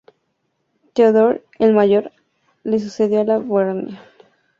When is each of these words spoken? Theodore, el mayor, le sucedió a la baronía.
Theodore, 0.95 1.43
el 1.59 1.73
mayor, 1.75 2.11
le 2.63 2.79
sucedió 2.79 3.21
a 3.21 3.23
la 3.23 3.37
baronía. 3.37 4.01